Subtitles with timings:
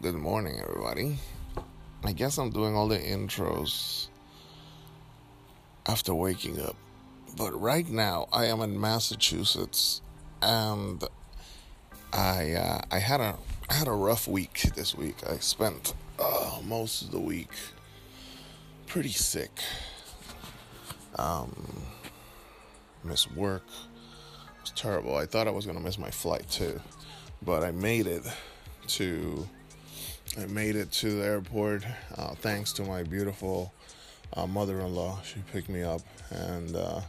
[0.00, 1.18] Good morning, everybody.
[2.02, 4.08] I guess I'm doing all the intros
[5.86, 6.76] after waking up.
[7.36, 10.00] But right now, I am in Massachusetts,
[10.40, 11.04] and
[12.12, 13.36] I uh, I had a
[13.68, 15.16] I had a rough week this week.
[15.28, 17.52] I spent uh, most of the week
[18.86, 19.60] pretty sick.
[21.16, 21.82] Um,
[23.04, 23.66] missed work.
[23.66, 25.16] It was terrible.
[25.16, 26.80] I thought I was gonna miss my flight too,
[27.42, 28.24] but I made it
[28.88, 29.46] to
[30.40, 31.84] I made it to the airport
[32.16, 33.70] uh, thanks to my beautiful
[34.34, 35.20] uh, mother-in-law.
[35.22, 37.02] She picked me up and uh,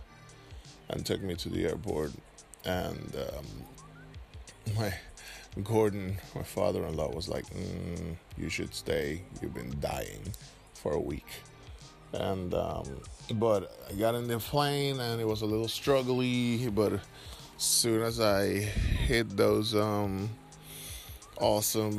[0.90, 2.12] and took me to the airport.
[2.66, 4.94] And um, my
[5.64, 9.22] Gordon, my father-in-law, was like, mm, "You should stay.
[9.42, 10.34] You've been dying
[10.74, 11.28] for a week."
[12.12, 12.84] And um,
[13.36, 16.74] but I got in the plane and it was a little struggly.
[16.76, 17.02] But as
[17.58, 20.30] soon as I hit those um,
[21.38, 21.98] awesome.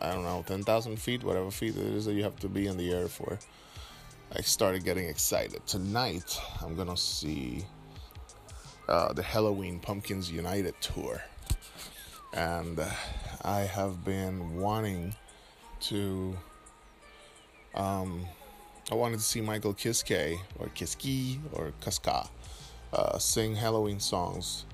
[0.00, 2.76] I don't know, 10,000 feet, whatever feet it is that you have to be in
[2.76, 3.38] the air for.
[4.36, 5.64] I started getting excited.
[5.66, 7.64] Tonight, I'm gonna see
[8.88, 11.22] uh, the Helloween Pumpkins United tour.
[12.32, 12.90] And uh,
[13.42, 15.14] I have been wanting
[15.82, 16.36] to.
[17.74, 18.26] Um,
[18.90, 22.28] I wanted to see Michael Kiske or Kiski or Kaska
[22.92, 24.66] uh, sing Helloween songs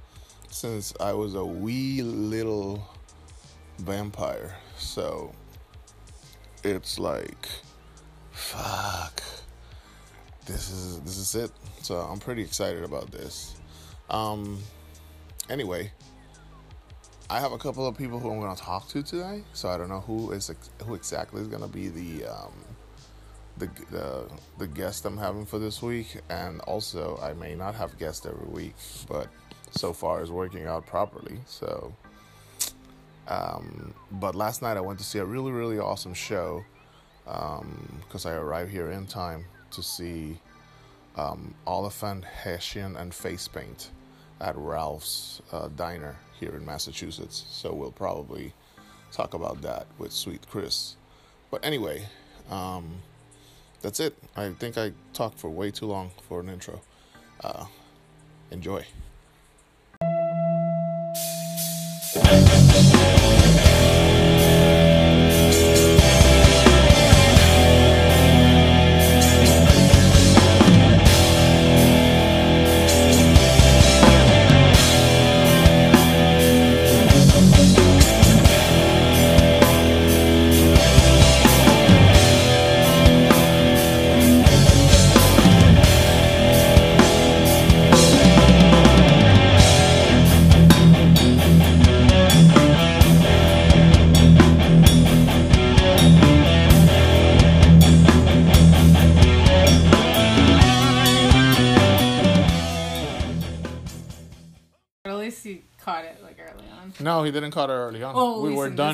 [0.50, 2.82] since I was a wee little
[3.78, 4.56] vampire.
[4.80, 5.32] So
[6.64, 7.48] it's like
[8.32, 9.22] fuck.
[10.46, 11.50] This is this is it.
[11.82, 13.56] So I'm pretty excited about this.
[14.08, 14.58] Um
[15.48, 15.92] anyway,
[17.28, 19.76] I have a couple of people who I'm going to talk to today, so I
[19.76, 20.50] don't know who is
[20.84, 22.52] who exactly is going to be the um
[23.58, 27.98] the, the the guest I'm having for this week, and also I may not have
[27.98, 28.74] guests every week,
[29.08, 29.28] but
[29.70, 31.38] so far is working out properly.
[31.46, 31.94] So,
[33.30, 36.64] um, but last night I went to see a really, really awesome show
[37.24, 40.38] because um, I arrived here in time to see
[41.16, 43.90] um, Oliphant, Hessian, and Face Paint
[44.40, 47.44] at Ralph's uh, Diner here in Massachusetts.
[47.50, 48.52] So we'll probably
[49.12, 50.96] talk about that with Sweet Chris.
[51.50, 52.08] But anyway,
[52.50, 52.90] um,
[53.80, 54.16] that's it.
[54.36, 56.80] I think I talked for way too long for an intro.
[57.42, 57.66] Uh,
[58.50, 58.84] enjoy.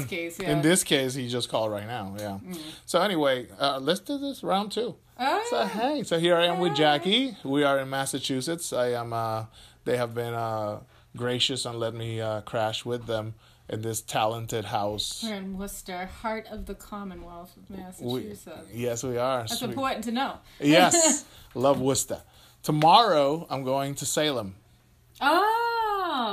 [0.00, 0.02] Done.
[0.02, 0.50] This case, yeah.
[0.50, 2.14] In this case, he just called right now.
[2.18, 2.38] Yeah.
[2.44, 2.58] Mm.
[2.84, 4.96] So anyway, uh, let's do this round two.
[5.18, 5.68] Oh, so yeah.
[5.68, 7.36] hey, so here I am with Jackie.
[7.44, 8.72] We are in Massachusetts.
[8.72, 9.12] I am.
[9.12, 9.46] Uh,
[9.84, 10.80] they have been uh,
[11.16, 13.34] gracious and let me uh, crash with them
[13.68, 15.22] in this talented house.
[15.24, 18.68] We're in Worcester, heart of the Commonwealth of Massachusetts.
[18.72, 19.40] We, yes, we are.
[19.40, 19.70] That's Sweet.
[19.70, 20.38] important to know.
[20.60, 21.24] yes,
[21.54, 22.22] love Worcester.
[22.62, 24.56] Tomorrow, I'm going to Salem.
[25.20, 25.65] Oh,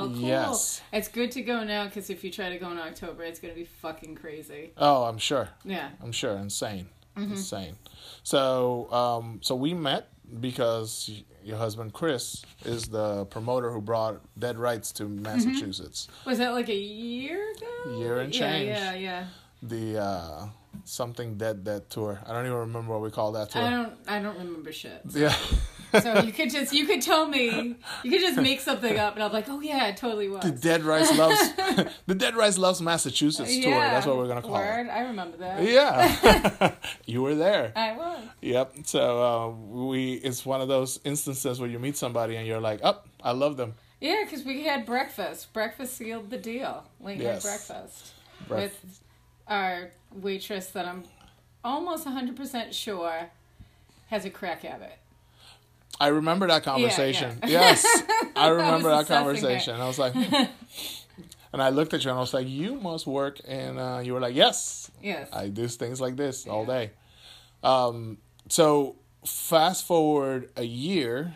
[0.00, 0.16] cool.
[0.16, 0.82] Yes.
[0.92, 3.52] It's good to go now because if you try to go in October, it's going
[3.54, 4.72] to be fucking crazy.
[4.76, 5.48] Oh, I'm sure.
[5.64, 5.90] Yeah.
[6.02, 6.36] I'm sure.
[6.36, 6.88] Insane.
[7.16, 7.32] Mm-hmm.
[7.32, 7.76] Insane.
[8.22, 10.08] So, um, so we met
[10.40, 16.08] because your husband Chris is the promoter who brought Dead Rights to Massachusetts.
[16.10, 16.30] Mm-hmm.
[16.30, 17.98] Was that like a year ago?
[17.98, 18.68] Year and change.
[18.68, 19.26] Yeah, yeah, yeah.
[19.62, 20.46] The uh,
[20.84, 22.20] something dead dead tour.
[22.26, 23.62] I don't even remember what we call that tour.
[23.62, 23.92] I don't.
[24.06, 25.00] I don't remember shit.
[25.10, 25.34] Yeah.
[26.02, 29.22] So you could just you could tell me you could just make something up and
[29.22, 30.42] I'm like, oh yeah, it totally was.
[30.42, 31.52] The Dead Rice loves
[32.06, 33.62] the Dead Rice loves Massachusetts yeah.
[33.64, 33.80] tour.
[33.80, 34.86] That's what we're gonna call Word.
[34.86, 34.90] it.
[34.90, 35.62] I remember that.
[35.62, 36.74] Yeah,
[37.06, 37.72] you were there.
[37.76, 38.18] I was.
[38.42, 38.72] Yep.
[38.84, 42.80] So uh, we it's one of those instances where you meet somebody and you're like,
[42.82, 43.74] oh, I love them.
[44.00, 45.52] Yeah, because we had breakfast.
[45.52, 46.84] Breakfast sealed the deal.
[47.00, 47.44] Late Yes.
[47.44, 48.12] night breakfast
[48.48, 49.00] Bref- with
[49.48, 51.04] our waitress that I'm
[51.64, 53.30] almost 100% sure
[54.08, 54.98] has a crack habit.
[56.00, 57.38] I remember that conversation.
[57.42, 57.48] yeah.
[57.74, 57.84] Yes,
[58.36, 59.80] I remember that assessing conversation.
[59.80, 60.14] I was like,
[61.52, 64.12] and I looked at you and I was like, you must work, and uh, you
[64.14, 65.28] were like, yes, Yes.
[65.32, 66.90] I do things like this all day.
[67.62, 68.18] Um,
[68.48, 71.34] so fast forward a year,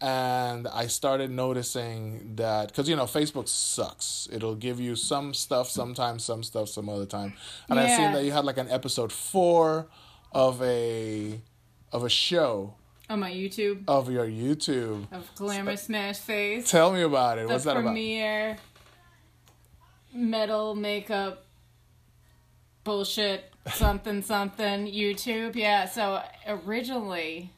[0.00, 4.28] and I started noticing that because you know Facebook sucks.
[4.32, 7.34] It'll give you some stuff sometimes, some stuff some other time,
[7.68, 9.88] and I seen that you had like an episode four
[10.32, 11.40] of a
[11.92, 12.74] of a show
[13.12, 15.12] On my YouTube of your YouTube.
[15.12, 16.70] of Glamour Smash Face.
[16.70, 17.46] Tell me about it.
[17.46, 17.82] the What's that about?
[17.82, 18.56] premiere
[20.14, 21.44] metal makeup
[22.84, 25.56] bullshit something something YouTube.
[25.56, 27.50] Yeah, so originally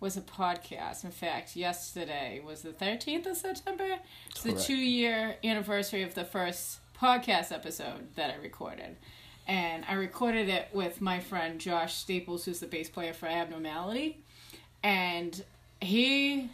[0.00, 1.04] was a podcast.
[1.04, 3.96] In fact, yesterday was the 13th of September.
[4.28, 8.98] It's the two year anniversary of the first podcast episode that I recorded.
[9.48, 14.22] And I recorded it with my friend Josh Staples, who's the bass player for Abnormality.
[14.82, 15.44] And
[15.80, 16.50] he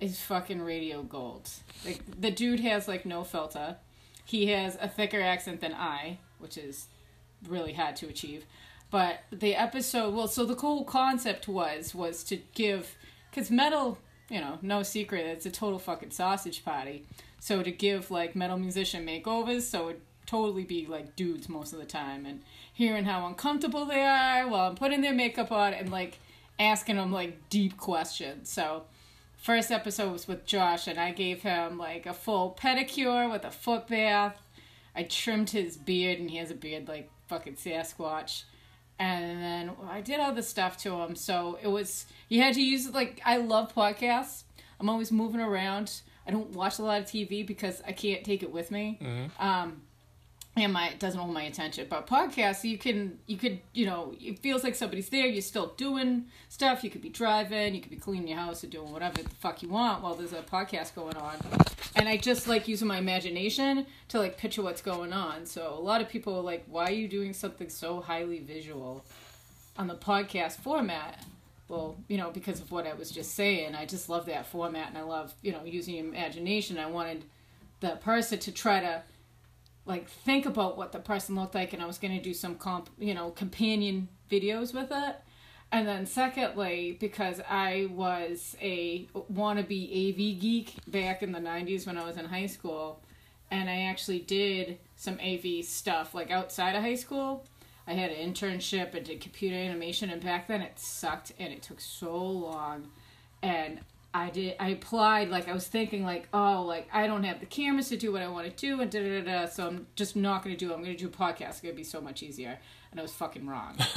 [0.00, 1.50] is fucking radio gold.
[1.84, 3.76] Like the dude has like no filter.
[4.24, 6.86] He has a thicker accent than I, which is
[7.46, 8.44] really hard to achieve.
[8.90, 12.94] But the episode, well, so the whole concept was was to give,
[13.30, 13.98] because metal,
[14.30, 17.04] you know, no secret, it's a total fucking sausage party.
[17.38, 21.78] So to give like metal musician makeovers, so it totally be like dudes most of
[21.78, 22.42] the time, and
[22.72, 26.18] hearing how uncomfortable they are while I'm putting their makeup on, and like
[26.58, 28.50] asking him like deep questions.
[28.50, 28.84] So
[29.36, 33.50] first episode was with Josh, and I gave him like a full pedicure with a
[33.50, 34.40] foot bath.
[34.94, 38.44] I trimmed his beard, and he has a beard like fucking Sasquatch.
[38.98, 42.90] And then I did other stuff to him, so it was you had to use
[42.90, 44.42] like I love podcasts.
[44.80, 46.00] I'm always moving around.
[46.26, 48.98] I don't watch a lot of TV because I can't take it with me.
[49.38, 49.82] Um,
[50.64, 51.86] and my it doesn't hold my attention.
[51.88, 55.26] But podcasts, you can you could you know it feels like somebody's there.
[55.26, 56.84] You're still doing stuff.
[56.84, 57.74] You could be driving.
[57.74, 60.32] You could be cleaning your house or doing whatever the fuck you want while there's
[60.32, 61.36] a podcast going on.
[61.96, 65.46] And I just like using my imagination to like picture what's going on.
[65.46, 69.04] So a lot of people are like, "Why are you doing something so highly visual
[69.76, 71.24] on the podcast format?"
[71.68, 74.88] Well, you know, because of what I was just saying, I just love that format,
[74.88, 76.78] and I love you know using imagination.
[76.78, 77.24] I wanted
[77.80, 79.02] the person to try to
[79.88, 82.56] like think about what the person looked like and I was going to do some
[82.56, 85.16] comp, you know, companion videos with it.
[85.72, 91.98] And then secondly, because I was a wannabe AV geek back in the 90s when
[91.98, 93.02] I was in high school
[93.50, 97.46] and I actually did some AV stuff like outside of high school.
[97.86, 101.62] I had an internship and did computer animation and back then it sucked and it
[101.62, 102.88] took so long
[103.42, 103.80] and
[104.14, 104.56] I did.
[104.58, 107.96] I applied like I was thinking like, oh, like I don't have the cameras to
[107.96, 109.46] do what I want to do, and da da da.
[109.46, 110.70] So I'm just not going to do.
[110.70, 110.74] it.
[110.74, 111.48] I'm going to do a podcast.
[111.48, 112.58] It's going to be so much easier,
[112.90, 113.76] and I was fucking wrong.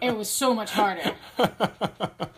[0.00, 1.14] it was so much harder.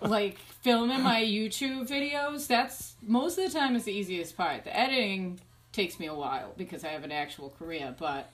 [0.00, 2.46] like filming my YouTube videos.
[2.46, 4.64] That's most of the time is the easiest part.
[4.64, 5.38] The editing
[5.72, 8.30] takes me a while because I have an actual career, but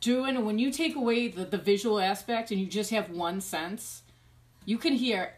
[0.00, 4.02] doing when you take away the, the visual aspect and you just have one sense,
[4.64, 5.34] you can hear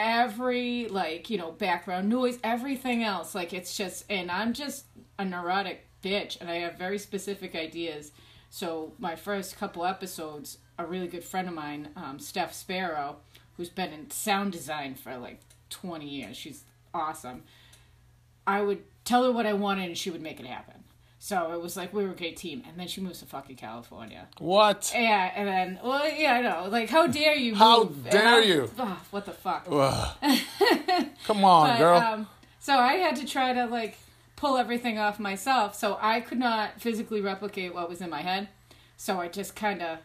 [0.00, 3.34] every like you know background noise everything else.
[3.34, 4.86] Like it's just and i'm just
[5.18, 8.12] a neurotic bitch and i have very specific ideas.
[8.48, 13.18] So my first couple episodes a really good friend of mine um, steph sparrow
[13.56, 16.64] who's been in sound design for like 20 years she's
[16.94, 17.44] awesome.
[18.46, 20.79] I would tell her what i wanted and she would make it happen
[21.22, 23.54] so it was like we were a great team and then she moves to fucking
[23.56, 24.90] california What?
[24.94, 26.68] yeah, and then well, yeah, I know.
[26.70, 27.54] Like, how dare you?
[27.54, 28.70] How dare you.
[28.78, 29.66] Ugh, what the fuck?
[31.26, 31.98] Come on, But, girl.
[32.00, 32.26] um,
[32.58, 33.96] so I had to try to like
[34.36, 35.74] pull everything off myself.
[35.74, 38.48] So I could not physically replicate what was in my head.
[38.96, 39.98] So I just kind of,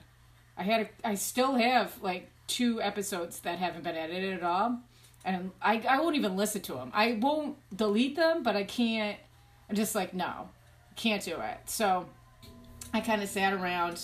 [0.58, 4.80] I had, a, I still have like two episodes that haven't been edited at all,
[5.26, 6.92] and I, I won't even listen to them.
[6.94, 9.18] I won't delete them, but I can't.
[9.70, 10.50] I'm just like no,
[10.96, 11.58] can't do it.
[11.66, 12.08] So
[12.94, 14.02] I kind of sat around,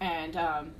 [0.00, 0.72] and um,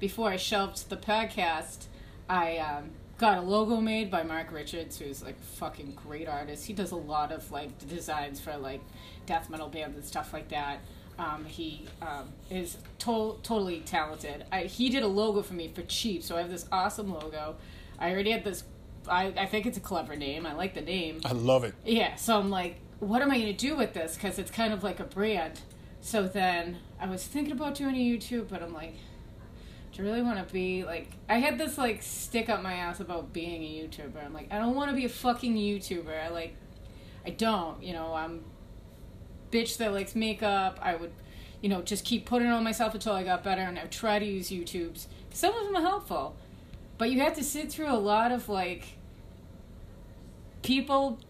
[0.00, 1.86] before I shelved the podcast,
[2.28, 6.66] I um, got a logo made by Mark Richards, who's like a fucking great artist.
[6.66, 8.80] He does a lot of like designs for like
[9.26, 10.80] death metal bands and stuff like that.
[11.18, 14.44] Um, he um, is to- totally talented.
[14.50, 17.56] I, he did a logo for me for cheap, so I have this awesome logo.
[17.98, 18.64] I already had this.
[19.08, 20.44] I, I think it's a clever name.
[20.44, 21.20] I like the name.
[21.24, 21.74] I love it.
[21.84, 24.14] Yeah, so I'm like, what am I going to do with this?
[24.14, 25.60] Because it's kind of like a brand.
[26.00, 28.94] So then I was thinking about doing a YouTube, but I'm like,
[29.92, 31.12] do you really want to be like?
[31.28, 34.24] I had this like stick up my ass about being a YouTuber.
[34.24, 36.24] I'm like, I don't want to be a fucking YouTuber.
[36.24, 36.56] I like,
[37.24, 37.82] I don't.
[37.82, 38.44] You know, I'm
[39.52, 40.78] bitch that likes makeup.
[40.82, 41.12] I would,
[41.60, 44.18] you know, just keep putting it on myself until I got better, and I try
[44.18, 45.06] to use YouTube's.
[45.30, 46.34] Some of them are helpful,
[46.98, 48.98] but you have to sit through a lot of like
[50.62, 51.20] people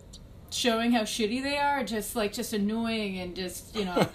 [0.55, 4.09] showing how shitty they are just like just annoying and just you know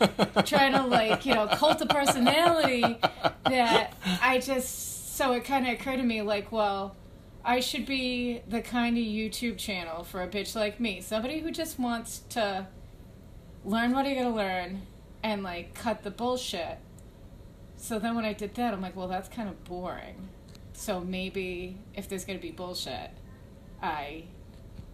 [0.46, 2.98] trying to like you know cult a personality
[3.46, 6.96] that i just so it kind of occurred to me like well
[7.44, 11.02] I should be the kind of YouTube channel for a bitch like me.
[11.02, 12.68] Somebody who just wants to
[13.64, 14.82] learn what you gotta learn
[15.24, 16.78] and like cut the bullshit.
[17.78, 20.28] So then when I did that, I'm like, well, that's kind of boring.
[20.74, 23.12] So maybe if there's gonna be bullshit,
[23.82, 24.26] I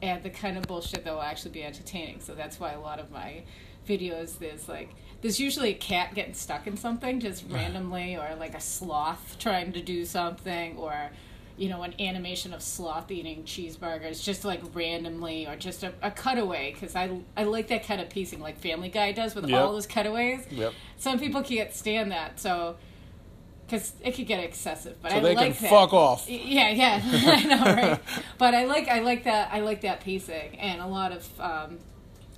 [0.03, 2.19] add the kind of bullshit that will actually be entertaining.
[2.19, 3.43] So that's why a lot of my
[3.87, 4.89] videos there's like
[5.21, 9.71] there's usually a cat getting stuck in something just randomly or like a sloth trying
[9.73, 11.11] to do something or
[11.57, 16.09] you know an animation of sloth eating cheeseburgers just like randomly or just a, a
[16.11, 19.61] cutaway because I, I like that kind of piecing like family guy does with Yep.
[19.61, 20.73] all those cutaways Yep.
[20.97, 22.75] some people can't stand that so
[23.67, 25.69] because it could get excessive but So I they like can that.
[25.69, 26.29] fuck off.
[26.29, 27.99] Yeah, yeah, I know, right?
[28.37, 31.79] But I like, I like that, I like that pacing, and a lot of um,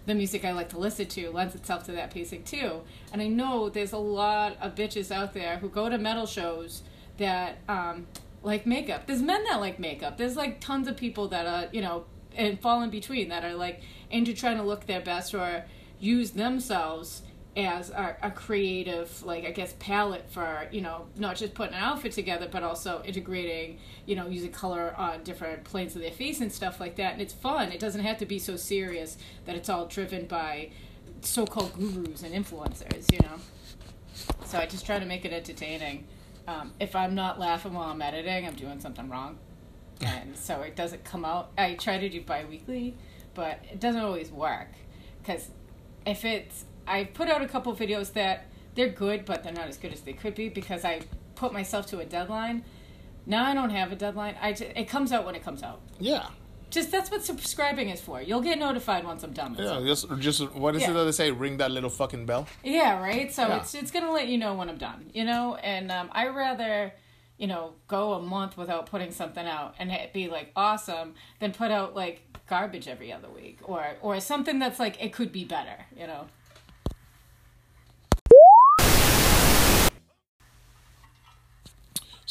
[0.06, 2.82] the music I like to listen to lends itself to that pacing too.
[3.12, 6.84] And I know there's a lot of bitches out there who go to metal shows
[7.18, 8.08] that um,
[8.44, 9.06] like makeup.
[9.08, 10.18] There's men that like makeup.
[10.18, 12.06] There's like tons of people that are, you know,
[12.36, 15.66] and fall in between that are like into trying to look their best or
[16.00, 17.24] use themselves
[17.58, 21.82] as a, a creative like i guess palette for you know not just putting an
[21.82, 26.40] outfit together but also integrating you know using color on different planes of their face
[26.42, 27.14] and stuff like that.
[27.14, 27.72] And it's fun.
[27.72, 30.70] It doesn't have to be so serious that it's all driven by
[31.22, 33.40] so-called gurus and influencers you know?
[34.46, 36.06] So i just try to make it entertaining.
[36.48, 39.38] Um, if i'm not laughing while i'm editing i'm doing something wrong.
[40.02, 41.50] And so it doesn't come out.
[41.58, 42.96] I try to do bi-weekly
[43.34, 44.70] but it doesn't always work.
[45.22, 45.50] Because
[46.06, 49.78] if it's i put out a couple videos that they're good but they're not as
[49.78, 51.02] good as they could be because i
[51.36, 52.64] put myself to a deadline
[53.26, 55.82] now i don't have a deadline i just, it comes out when it comes out
[56.00, 56.28] Yeah.
[56.70, 59.86] just that's what subscribing is for you'll get notified once i'm done with Yeah, it
[59.86, 60.92] just just what is Yeah.
[60.92, 61.32] it that they say?
[61.32, 62.48] Ring that little fucking bell.
[62.64, 63.34] Yeah, right.
[63.34, 63.58] So Yeah.
[63.58, 65.56] it's it's gonna let you know when I'm done, you know.
[65.74, 66.94] And um, I rather,
[67.38, 71.52] you know, go a month without putting something out and it be like awesome than
[71.54, 72.16] put out like
[72.48, 76.28] garbage every other week or or something that's like it could be better, you know.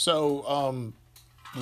[0.06, 0.94] So, um,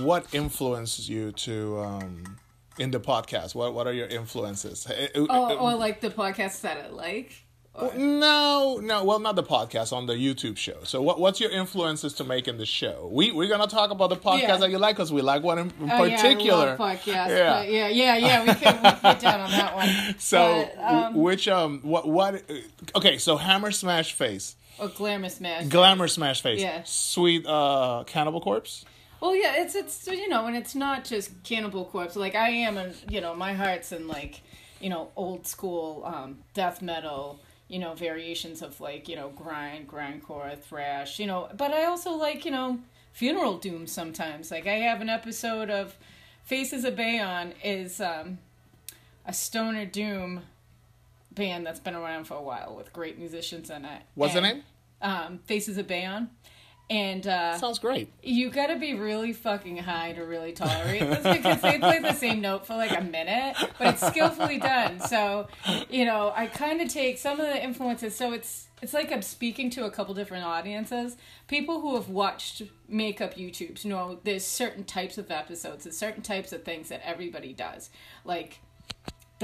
[0.02, 2.36] what influences you to um,
[2.78, 3.54] in the podcast?
[3.54, 4.86] What what are your influences?
[5.14, 7.42] Oh, or like the podcasts that I like.
[7.72, 9.02] Or, No, no.
[9.02, 10.80] Well, not the podcast on the YouTube show.
[10.82, 13.08] So, what what's your influences to making the show?
[13.10, 14.56] We we're gonna talk about the podcast Yeah.
[14.58, 16.66] that you like because we like one in, in oh, particular.
[16.66, 17.28] yeah, podcasts.
[17.28, 17.62] Yeah.
[17.62, 18.40] Yeah, yeah, yeah.
[18.44, 19.88] We can, we down on that one.
[20.18, 22.42] So, But, um, which um, what what?
[22.94, 25.66] Okay, so Hammer Smash Face, or glamour smash.
[25.66, 26.82] Glamour Smash Face, Yeah.
[26.84, 28.84] Sweet uh, Cannibal Corpse.
[29.20, 32.16] Well, yeah, it's it's you know, and it's not just Cannibal Corpse.
[32.16, 34.42] Like I am, and you know, my heart's in like
[34.80, 37.40] you know old school um, death metal.
[37.66, 41.18] You know, variations of like you know grind, grindcore, thrash.
[41.18, 42.80] You know, but I also like you know
[43.12, 44.50] funeral doom sometimes.
[44.50, 45.96] Like I have an episode of
[46.44, 48.38] Faces of Bayon is um,
[49.24, 50.42] a stoner doom
[51.34, 54.02] band that's been around for a while with great musicians in it.
[54.14, 54.64] What's the And, name?
[55.02, 56.28] Um, Faces of Bayon.
[56.90, 58.12] And uh, Sounds great.
[58.22, 62.42] you gotta be really fucking high to really tolerate this because they play the same
[62.42, 65.00] note for like a minute, but it's skillfully done.
[65.00, 65.48] So,
[65.88, 68.14] you know, I kind of take some of the influences.
[68.14, 71.16] So it's it's like I'm speaking to a couple different audiences.
[71.48, 76.52] People who have watched makeup YouTubes know there's certain types of episodes, there's certain types
[76.52, 77.88] of things that everybody does.
[78.26, 78.60] Like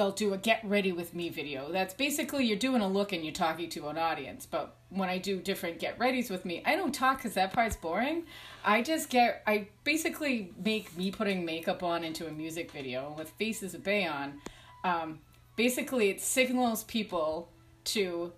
[0.01, 1.71] they'll do a get ready with me video.
[1.71, 4.47] That's basically you're doing a look and you're talking to an audience.
[4.47, 7.77] But when I do different get readies with me, I don't talk because that part's
[7.77, 8.25] boring.
[8.65, 13.29] I just get, I basically make me putting makeup on into a music video with
[13.33, 14.37] Faces of Bayon.
[14.85, 15.19] Um,
[15.57, 17.51] basically, it signals people
[17.85, 18.33] to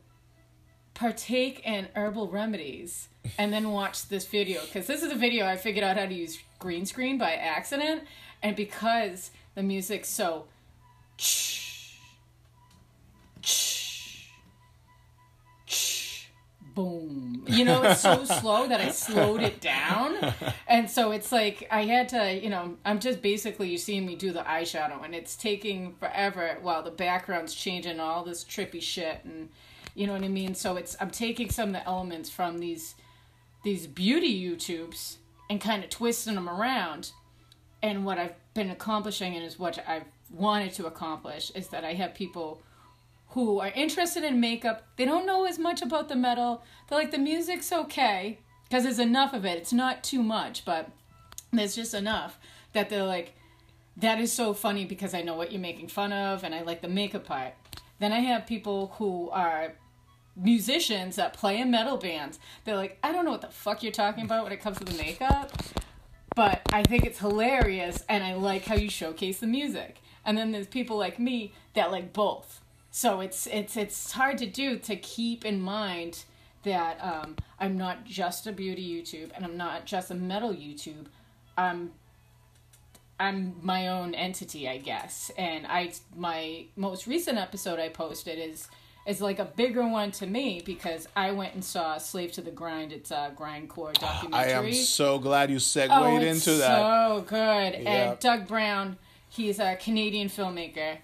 [0.95, 5.57] partake in herbal remedies and then watch this video because this is a video I
[5.57, 8.03] figured out how to use green screen by accident
[8.43, 10.47] and because the music's so
[16.75, 17.45] boom.
[17.47, 20.17] You know it's so slow that i slowed it down.
[20.67, 24.17] And so it's like i had to you know i'm just basically you seeing me
[24.17, 29.21] do the eyeshadow and it's taking forever while the background's changing all this trippy shit
[29.25, 29.51] and
[29.95, 30.55] you know what i mean?
[30.55, 32.95] So it's i'm taking some of the elements from these
[33.63, 35.17] these beauty youtubes
[35.49, 37.13] and kind of twisting them around.
[37.83, 41.95] And what I've been accomplishing and is what I've wanted to accomplish is that I
[41.95, 42.63] have people
[43.29, 44.83] who are interested in makeup.
[44.97, 46.63] They don't know as much about the metal.
[46.89, 49.59] They're like the music's okay because there's enough of it.
[49.59, 50.91] It's not too much, but
[51.53, 52.39] there's just enough
[52.73, 53.35] that they're like
[53.97, 56.81] that is so funny because I know what you're making fun of and I like
[56.81, 57.55] the makeup part.
[57.99, 59.75] Then I have people who are
[60.35, 62.39] musicians that play in metal bands.
[62.65, 64.85] They're like, I don't know what the fuck you're talking about when it comes to
[64.85, 65.53] the makeup,
[66.35, 69.99] but I think it's hilarious and I like how you showcase the music.
[70.25, 72.61] And then there's people like me that like both.
[72.91, 76.25] So it's it's it's hard to do to keep in mind
[76.63, 81.07] that um, I'm not just a beauty YouTube and I'm not just a metal YouTube.
[81.57, 81.93] I'm
[83.19, 85.31] I'm my own entity, I guess.
[85.39, 88.69] And I my most recent episode I posted is
[89.07, 92.51] is like a bigger one to me because I went and saw Slave to the
[92.51, 92.93] Grind.
[92.93, 94.53] It's a grindcore documentary.
[94.53, 96.79] I am so glad you segued oh, it's into that.
[96.79, 97.83] so good.
[97.83, 98.11] Yeah.
[98.11, 98.97] And Doug Brown,
[99.33, 100.99] he's a Canadian filmmaker.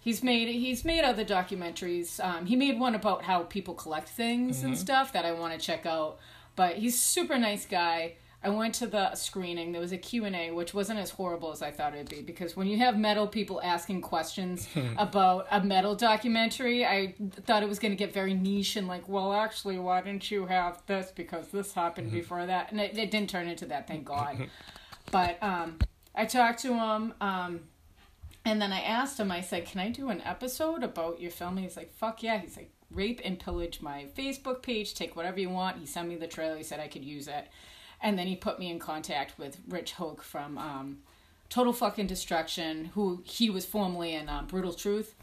[0.00, 2.22] He's made he's made other documentaries.
[2.24, 4.66] Um, he made one about how people collect things Mm-hmm.
[4.68, 6.18] and stuff that I want to check out.
[6.56, 8.14] But he's super nice guy.
[8.42, 9.72] I went to the screening.
[9.72, 12.22] There was a Q&A, which wasn't as horrible as I thought it'd be.
[12.22, 17.16] Because when you have metal people asking questions about a metal documentary, I
[17.46, 20.46] thought it was going to get very niche and like, well, actually, why didn't you
[20.46, 21.10] have this?
[21.14, 22.70] Because this happened before that.
[22.70, 24.48] And it, it didn't turn into that, thank God.
[25.10, 25.78] but um,
[26.18, 27.14] I talked to him.
[27.20, 27.60] Um,
[28.44, 31.56] and then I asked him, I said, Can I do an episode about your film?
[31.56, 32.38] And He's like, Fuck yeah.
[32.38, 35.78] He's like, Rape and pillage my Facebook page, take whatever you want.
[35.78, 37.46] He sent me the trailer, he said I could use it.
[38.02, 40.98] And then he put me in contact with Rich Hoak from um,
[41.50, 45.14] Total Fucking Destruction, who he was formerly in uh, Brutal Truth.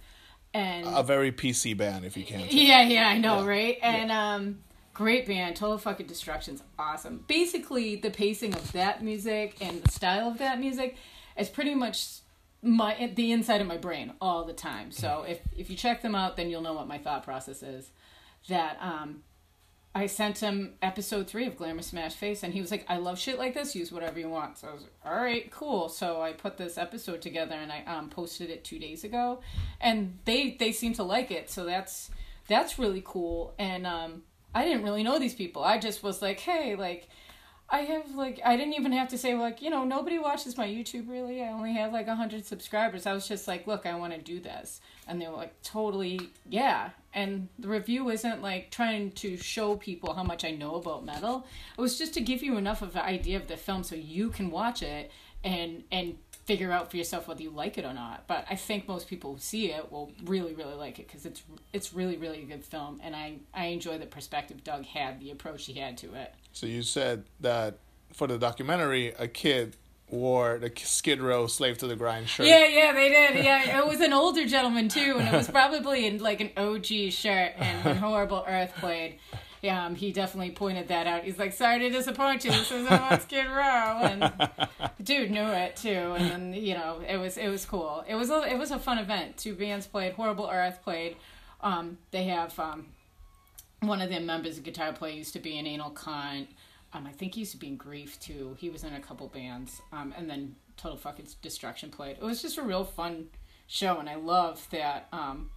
[0.54, 3.48] And A very PC band, if you can't, yeah, yeah, I know, Yeah.
[3.48, 3.78] right?
[3.82, 4.60] And um
[4.96, 7.24] great band, Total Fucking Destruction's awesome.
[7.28, 10.96] Basically, the pacing of that music and the style of that music
[11.38, 12.22] is pretty much
[12.64, 14.92] my the inside of my brain all the time.
[14.92, 17.92] So if if you check them out, then you'll know what my thought process is.
[18.48, 19.22] That um
[19.94, 23.20] I sent him episode three of Glamour Smash Face, and he was like, "I love
[23.20, 23.76] shit like this.
[23.76, 26.78] Use whatever you want." So I was like, "All right, cool." So I put this
[26.78, 29.42] episode together, and I um, posted it two days ago,
[29.80, 31.50] and they they seem to like it.
[31.50, 32.10] So that's
[32.48, 33.54] that's really cool.
[33.58, 34.24] And um,
[34.56, 35.64] I didn't really know these people.
[35.64, 37.08] I just was like, "Hey, like."
[37.68, 40.68] I have like I didn't even have to say like you know nobody watches my
[40.68, 41.42] YouTube really.
[41.42, 43.08] I only have like a hundred subscribers.
[43.08, 46.30] I was just like, look, I want to do this, and they were like, totally,
[46.48, 46.92] yeah.
[47.16, 51.48] And the review isn't like trying to show people how much I know about metal.
[51.76, 54.30] It was just to give you enough of an idea of the film so you
[54.30, 55.10] can watch it
[55.46, 58.26] and and figure out for yourself whether you like it or not.
[58.28, 61.44] But I think most people who see it will really really like it because it's
[61.74, 65.32] it's really really a good film, and I I enjoy the perspective Doug had, the
[65.32, 66.34] approach he had to it.
[66.54, 67.80] So you said that
[68.14, 69.76] for the documentary, a kid
[70.10, 72.46] wore the Skid Row "Slave to the Grind" shirt.
[72.46, 73.44] Yeah, yeah, they did.
[73.44, 77.12] Yeah, it was an older gentleman too, and it was probably in like an OG
[77.12, 77.54] shirt.
[77.58, 79.20] And when Horrible Earth played,
[79.70, 81.24] um, he definitely pointed that out.
[81.24, 82.52] He's like, "Sorry to disappoint you.
[82.52, 84.32] This isn't on Skid Row." And
[85.04, 85.90] dude knew it too.
[85.90, 88.04] And then you know, it was it was cool.
[88.08, 89.38] It was a, it was a fun event.
[89.38, 90.14] Two bands played.
[90.14, 91.18] Horrible Earth played.
[91.62, 92.88] Um, they have um,
[93.82, 96.48] one of their members, a guitar player, used to be an anal cunt.
[96.94, 98.56] Um, I think he used to be in Grief too.
[98.60, 99.82] He was in a couple bands.
[99.92, 102.18] Um, and then Total Fucking Destruction played.
[102.18, 103.28] It was just a real fun
[103.68, 105.08] show, and I love that.
[105.12, 105.50] Um,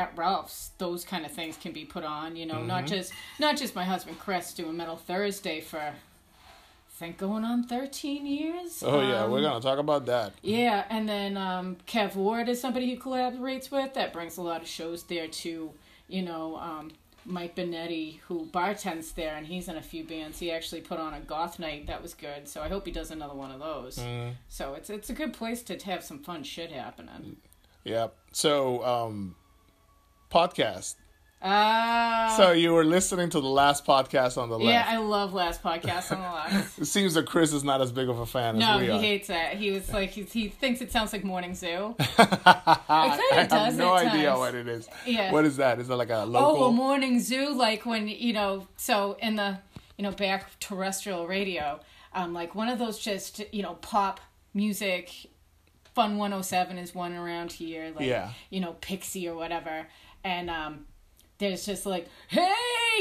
[0.00, 2.36] at Ralph's, those kind of things can be put on.
[2.36, 5.92] You know, not just not just my husband Chris doing Metal Thursday for, I
[6.98, 8.82] think going on thirteen years.
[8.84, 10.32] Oh yeah, Um, we're gonna talk about that.
[10.42, 14.62] yeah, and then um, Kev Ward is somebody he collaborates with that brings a lot
[14.62, 15.72] of shows there too.
[16.08, 16.90] You know, um,
[17.24, 20.38] Mike Benetti, who bartends there, and he's in a few bands.
[20.40, 22.48] He actually put on a goth night that was good.
[22.48, 23.98] So I hope he does another one of those.
[23.98, 24.32] Mm.
[24.48, 27.36] So it's it's a good place to have some fun shit happening.
[27.84, 28.08] Yeah.
[28.32, 29.36] So, um,
[30.30, 30.94] podcast.
[31.42, 34.68] Ah, So you were listening to the last podcast on the left.
[34.74, 36.78] yeah, I love last podcast on the left.
[36.78, 38.92] It seems that Chris is not as big of a fan No, as we he
[38.92, 39.00] are.
[39.00, 39.56] hates it.
[39.56, 41.94] He was like, he, he thinks it sounds like Morning Zoo.
[41.98, 44.38] I kinda does have no idea times.
[44.38, 44.86] what it is.
[45.06, 45.32] Yeah.
[45.32, 45.80] What is that?
[45.80, 46.66] Is that like a Oh, local?
[46.66, 49.58] a morning zoo, like when you know, so in the
[49.96, 51.80] you know back terrestrial radio,
[52.12, 54.20] um, like one of those just you know pop
[54.52, 55.29] music.
[56.00, 58.30] Fun 107 is one around here, like Yeah.
[58.48, 59.86] you know Pixie or whatever,
[60.24, 60.86] and um,
[61.38, 62.54] there's just like, hey,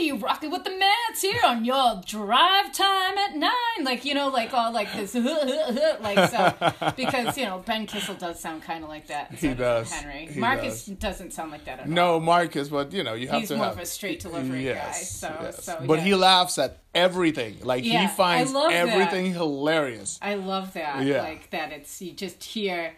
[0.05, 4.29] you rocking with the Mets here on your drive time at nine, like you know,
[4.29, 5.13] like all like this,
[6.01, 9.31] like so, because you know Ben Kissel does sound kind of like that.
[9.33, 9.91] He does.
[9.91, 10.97] Henry He Marcus does.
[10.97, 11.91] doesn't sound like that at all.
[11.91, 14.65] no, Marcus, but you know you have He's to more have of a straight delivery
[14.65, 14.91] guy.
[14.91, 16.03] So, so but yeah.
[16.05, 17.57] he laughs at everything.
[17.61, 18.87] Like Yeah, he finds love that.
[18.87, 20.19] everything hilarious.
[20.21, 21.05] I love that.
[21.05, 21.21] Yeah.
[21.21, 21.71] Like that.
[21.71, 22.93] It's you just hear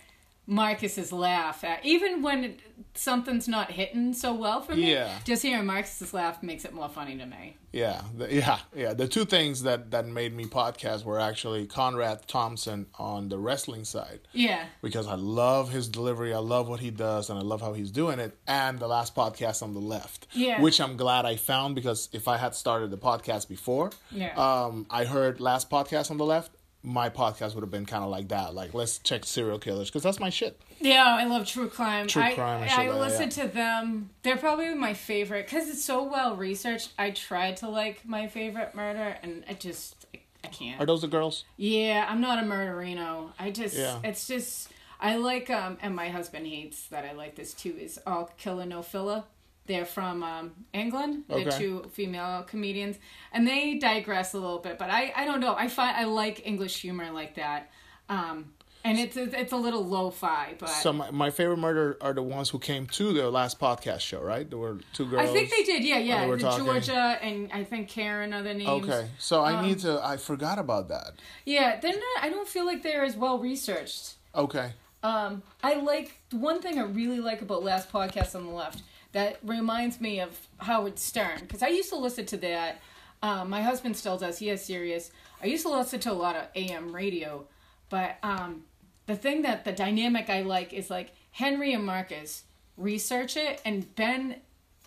[0.47, 2.57] Marcus's laugh at even when
[2.93, 4.91] something's not hitting so well for me.
[4.91, 5.19] Yeah.
[5.23, 7.57] Just hearing Marcus's laugh makes it more funny to me.
[7.71, 8.93] Yeah, the, yeah, yeah.
[8.93, 13.85] The two things that that made me podcast were actually Conrad Thompson on the wrestling
[13.85, 14.65] side Yeah.
[14.81, 17.91] because I love his delivery, I love what he does, and I love how he's
[17.91, 18.35] doing it.
[18.45, 20.59] And the last podcast on the left, Yeah.
[20.59, 24.33] which I'm glad I found because if I had started the podcast before, Yeah.
[24.35, 26.51] um, I heard last podcast on the left.
[26.83, 28.55] My podcast would have been kind of like that.
[28.55, 30.59] Like, let's check serial killers because that's my shit.
[30.79, 32.07] Yeah, I love true crime.
[32.07, 33.47] True I, crime shit I like that, listen yeah.
[33.47, 34.09] to them.
[34.23, 36.93] They're probably my favorite because it's so well researched.
[36.97, 40.07] I tried to like my favorite murder, and I just
[40.43, 40.81] I can't.
[40.81, 41.45] Are those the girls?
[41.57, 43.31] Yeah, I'm not a murderino.
[43.37, 43.99] I just Yeah.
[44.03, 47.99] it's just I like um and my husband hates that I like this too is
[48.07, 49.23] all killer no filler.
[49.67, 51.23] They're from um, England.
[51.29, 51.57] They're Okay.
[51.57, 52.97] two female comedians,
[53.31, 54.77] and they digress a little bit.
[54.77, 55.55] But I, I don't know.
[55.55, 57.69] I find I like English humor like that,
[58.09, 60.55] um, and it's it's a little lo-fi.
[60.57, 63.99] But So my, my favorite murder are the ones who came to the last podcast
[63.99, 64.49] show, right?
[64.49, 65.29] There were two girls.
[65.29, 65.83] I think they did.
[65.83, 66.25] Yeah, yeah.
[66.25, 66.57] were The.
[66.57, 68.83] Georgia and I think Karen are the names.
[68.83, 70.03] Okay, so I Um, need to.
[70.03, 71.11] I forgot about that.
[71.45, 72.23] Yeah, they're not.
[72.23, 74.15] I don't feel like they're as well researched.
[74.33, 74.73] Okay.
[75.03, 79.37] Um, I like one thing I really like about Last Podcast on the Left that
[79.43, 82.81] reminds me of Howard Stern because I used to listen to that.
[83.23, 84.39] Um, my husband still does.
[84.39, 85.11] He has Sirius.
[85.43, 87.45] I used to listen to a lot of AM radio,
[87.89, 88.63] but um,
[89.05, 92.43] the thing that the dynamic I like is like Henry and Marcus
[92.77, 94.37] research it, and Ben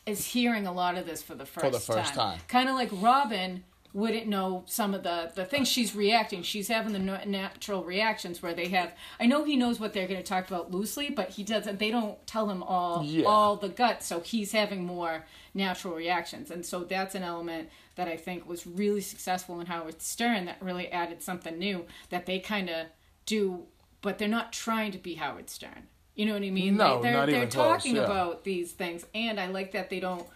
[0.07, 2.39] is hearing a lot of this for the first for the first time.
[2.49, 6.43] Kind of like Robin wouldn't know some of the the things she's reacting.
[6.43, 8.93] She's having the natural reactions where they have.
[9.21, 11.79] I know he knows what they're going to talk about loosely, but he doesn't.
[11.79, 13.25] They don't tell him all Yeah.
[13.27, 18.09] all the guts, so he's having more natural reactions, and so that's an element that
[18.09, 20.47] I think was really successful in Howard Stern.
[20.47, 22.89] That really added something new that they kind of
[23.27, 23.63] do,
[24.03, 25.87] but they're not trying to be Howard Stern.
[26.17, 26.77] You know what I mean?
[26.77, 28.03] No, they, are not they're even close, talking yeah.
[28.03, 30.27] about these things, and I like that they don't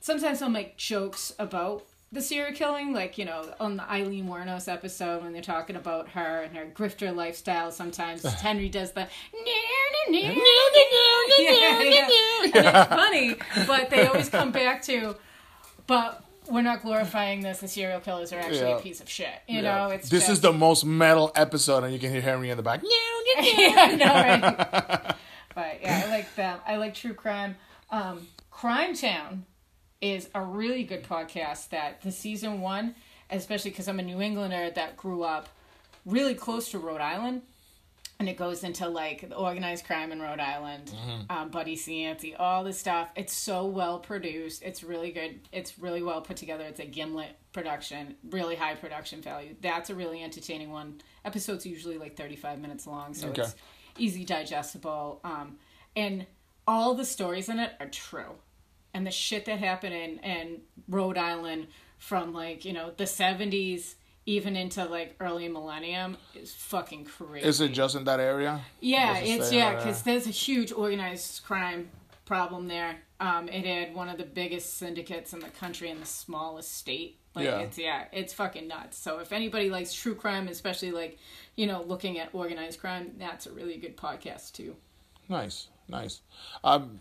[0.00, 4.70] sometimes they'll make jokes about the serial killing, like you know, on the Aileen Wuornos
[4.70, 7.72] episode when they're talking about her and her grifter lifestyle.
[7.72, 9.08] Sometimes Henry does the
[10.10, 10.32] yeah,
[11.38, 12.06] yeah.
[12.44, 15.16] It's funny, but they always come back to,
[15.86, 17.60] but we're not glorifying this.
[17.60, 18.76] The serial killers are actually Yeah.
[18.78, 19.28] a piece of shit.
[19.46, 19.86] You Yeah.
[19.86, 22.62] know, it's this is the most metal episode, and you can hear Henry in the
[22.62, 22.82] back.
[23.36, 25.14] yeah, right?
[25.54, 26.62] but yeah, I like that.
[26.66, 27.56] I like true crime.
[27.90, 29.44] Um, crime Town
[30.02, 31.70] is a really good podcast.
[31.70, 32.94] That the season one,
[33.30, 35.48] especially because I'm a New Englander that grew up
[36.04, 37.42] really close to Rhode Island.
[38.18, 40.92] And it goes into like the organized crime in Rhode Island,
[41.28, 43.08] um, Buddy Cianci, all this stuff.
[43.16, 44.62] It's so well produced.
[44.62, 45.40] It's really good.
[45.50, 46.62] It's really well put together.
[46.62, 49.56] It's a Gimlet production, really high production value.
[49.60, 51.00] That's a really entertaining one.
[51.24, 53.42] Episodes usually like 35 minutes long, so Okay.
[53.42, 53.56] it's
[53.98, 55.18] easy digestible.
[55.24, 55.56] Um,
[55.96, 56.24] and
[56.68, 58.36] all the stories in it are true.
[58.94, 63.94] And the shit that happened in, in Rhode Island from like, you know, the 70s
[64.24, 67.46] even into like early millennium is fucking crazy.
[67.46, 68.60] Is it just in that area?
[68.80, 71.90] Yeah, it's yeah, because there's a huge organized crime
[72.24, 72.96] problem there.
[73.18, 77.18] Um, it had one of the biggest syndicates in the country in the smallest state.
[77.34, 77.58] Like Yeah.
[77.60, 78.98] it's yeah, it's fucking nuts.
[78.98, 81.18] So if anybody likes true crime, especially like
[81.56, 84.76] you know looking at organized crime, that's a really good podcast too.
[85.28, 86.20] Nice, nice.
[86.62, 87.00] Um,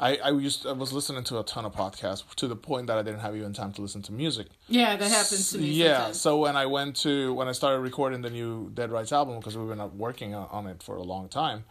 [0.00, 2.98] I I used I was listening to a ton of podcasts to the point that
[2.98, 4.46] I didn't have even time to listen to music.
[4.68, 5.68] Yeah, that happens to me.
[5.70, 5.96] Yeah.
[5.96, 6.20] sometimes.
[6.20, 9.56] So when I went to when I started recording the new Dead Rights album because
[9.56, 11.64] we've been uh, working on it for a long time,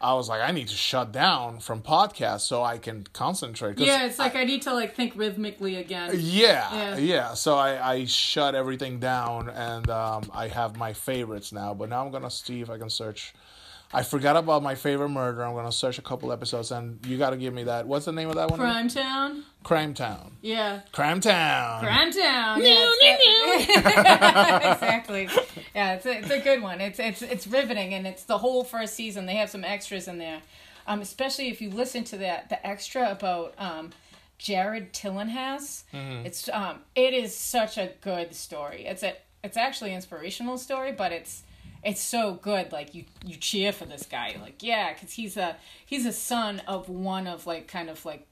[0.00, 3.78] I was like, I need to shut down from podcasts so I can concentrate.
[3.78, 6.10] yeah, it's like I need to like think rhythmically again.
[6.14, 6.96] Yeah, Yeah.
[6.98, 7.34] yeah.
[7.34, 11.72] So I, I shut everything down and um, I have my favorites now.
[11.72, 13.32] But now I'm gonna see if I can search.
[13.92, 15.44] I forgot about my favorite murder.
[15.44, 17.86] I'm gonna search a couple episodes and you got to give me that.
[17.86, 18.58] What's the name of that one?
[18.58, 19.44] Crime Town.
[19.62, 20.32] Crime Town.
[20.42, 20.80] Yeah.
[20.92, 21.80] Crime Town.
[21.80, 22.62] Crime Town.
[22.62, 23.66] Yeah, it's-
[24.74, 25.28] exactly.
[25.74, 26.80] Yeah, it's a, it's a good one.
[26.80, 29.26] It's it's it's riveting, and it's the whole first season.
[29.26, 30.40] They have some extras in there,
[30.86, 33.90] um, especially if you listen to that the extra about um,
[34.38, 35.84] Jared Tillenhouse.
[35.92, 38.84] It's um, it is such a good story.
[38.86, 41.42] It's a it's actually an inspirational story, but it's
[41.82, 42.72] it's so good.
[42.72, 44.36] Like you you cheer for this guy.
[44.40, 48.26] Like yeah, because he's a he's a son of one of like kind of like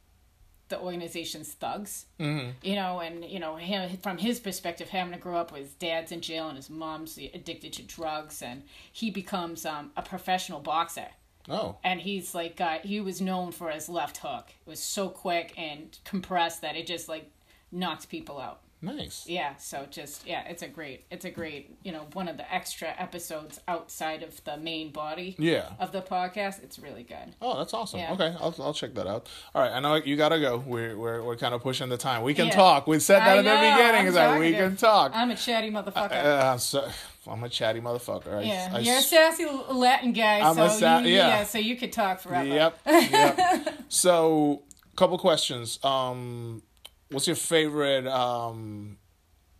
[0.69, 2.07] the organization's thugs.
[2.19, 2.51] Mm-hmm.
[2.63, 5.75] You know, and you know him from his perspective, having to grow up with his
[5.75, 10.61] dad's in jail and his mom's addicted to drugs, and he becomes um, a professional
[10.61, 11.09] boxer.
[11.49, 14.47] Oh, And he's like, got he was known for his left hook.
[14.67, 17.31] It was so quick and compressed that it just like
[17.71, 18.61] knocks people out.
[18.85, 19.27] Nice.
[19.27, 22.53] Yeah, so just yeah, it's a great, it's a great, you know, one of the
[22.55, 25.71] extra episodes outside of the main body Yeah.
[25.79, 26.63] of the podcast.
[26.63, 27.35] It's really good.
[27.43, 28.01] Oh, that's awesome.
[28.01, 28.13] Yeah.
[28.13, 29.29] Okay, I'll, I'll check that out.
[29.55, 30.59] All right, I know you gotta go.
[30.65, 32.23] We're we're, we're kind of pushing the time.
[32.23, 32.55] We can Yeah.
[32.55, 32.87] talk.
[32.87, 33.51] We said that I at the
[33.85, 34.07] beginning.
[34.09, 35.13] Is that we can talk.
[35.15, 36.13] I'm a chatty motherfucker.
[36.13, 36.89] Uh, so,
[37.27, 38.35] I'm a chatty motherfucker.
[38.39, 41.29] I, yeah, I you're a sassy Latin guy, I'm a so sa- you, yeah.
[41.29, 42.47] yeah, so you could talk forever.
[42.47, 42.79] Yep.
[42.87, 43.69] Yep.
[43.89, 44.63] so,
[44.97, 45.83] couple questions.
[45.85, 46.63] Um,
[47.11, 48.99] what's your favorite um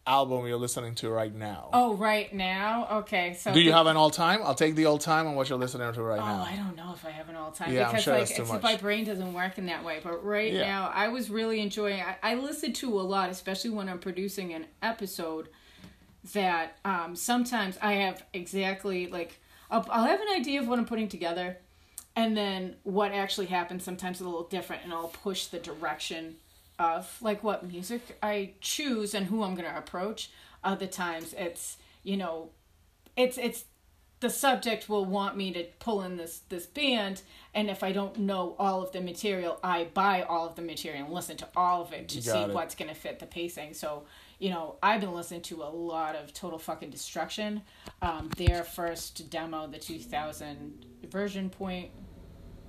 [0.07, 1.71] album you're listening to right now.
[1.73, 2.87] Oh, right now.
[2.99, 4.41] Okay, so Do you have an all time?
[4.43, 6.47] I'll take the all time and what you're listening to right Oh, now.
[6.47, 8.49] Oh, I don't know if I have an all time Yeah, because sure like it's,
[8.49, 8.63] much.
[8.63, 10.01] my brain doesn't work in that way.
[10.03, 10.67] But right Yeah.
[10.67, 12.03] now, I was really enjoying.
[12.03, 15.49] I, I listen to a lot, especially when I'm producing an episode.
[16.33, 20.87] That um, sometimes I have exactly like I'll, I'll have an idea of what I'm
[20.87, 21.59] putting together,
[22.17, 26.37] and then what actually happens sometimes a little different, and I'll push the direction
[26.79, 30.31] of like what music I choose and who I'm gonna approach.
[30.63, 32.51] Other times it's you know
[33.17, 33.65] it's it's
[34.25, 37.21] the subject will want me to pull in this this band
[37.53, 41.05] and if i don't know all of the material i buy all of the material
[41.05, 42.49] and listen to all of it to see it.
[42.49, 44.05] what's going to fit the pacing so
[44.39, 47.61] you know i've been listening to a lot of total fucking destruction
[48.01, 51.91] um, their first demo the 2000 version point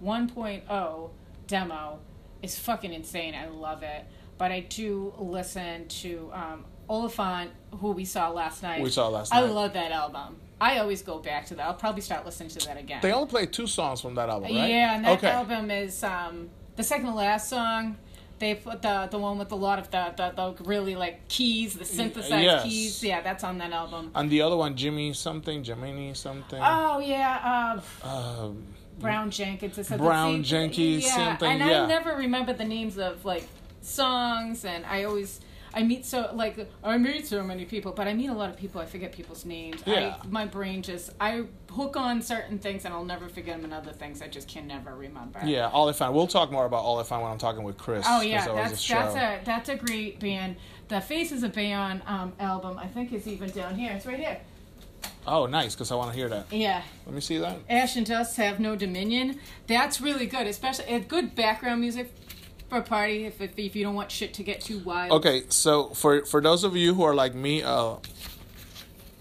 [0.03, 1.09] 1.0
[1.47, 1.99] demo
[2.45, 3.36] is fucking insane.
[3.36, 4.05] I love it.
[4.38, 8.81] But I do listen to um, Oliphant, who we saw last night.
[8.81, 9.43] We saw last night.
[9.43, 10.38] I love that album.
[10.60, 11.65] I always go back to that.
[11.65, 12.99] I'll probably start listening to that again.
[13.01, 14.69] They only play two songs from that album, right?
[14.69, 15.29] Yeah, and that okay.
[15.29, 17.97] album is um, the second to last song.
[18.38, 21.75] They put the the one with a lot of the, the, the really like keys,
[21.75, 22.63] the synthesized yes.
[22.63, 23.03] keys.
[23.03, 24.12] Yeah, that's on that album.
[24.13, 26.62] And the other one, Jimmy something, Jiminy something.
[26.62, 28.63] Oh yeah, uh, Um,
[28.99, 29.77] Brown Jenkins.
[29.77, 31.84] It's a- Brown see, Jenkins, yeah, something, And yeah.
[31.84, 33.47] I never remember the names of like
[33.81, 35.41] songs, and I always
[35.75, 38.55] I meet so like I meet so many people, but I meet a lot of
[38.55, 38.79] people.
[38.79, 39.84] I forget people's names.
[39.86, 40.15] Yeah.
[40.23, 43.73] I, my brain just I hook on certain things, and I'll never forget them, and
[43.73, 45.41] other things I just can never remember.
[45.43, 46.13] yeah, Olifant.
[46.13, 48.05] We'll talk more about Olifant when I'm talking with Chris.
[48.08, 48.95] Oh yeah, that that's show.
[48.95, 50.55] that's a that's a great band.
[50.88, 53.91] The Faces of Bayon um, album, I think, is even down here.
[53.91, 54.39] It's right here.
[55.27, 56.51] Oh, nice, because I want to hear that.
[56.51, 56.81] Yeah.
[57.05, 57.57] Let me see that.
[57.69, 59.39] Ash and Dust have no dominion.
[59.67, 62.11] That's really good, especially it's good background music
[62.69, 65.11] for a party if, if, if you don't want shit to get too wild.
[65.13, 67.95] Okay, so for for those of you who are like me, uh,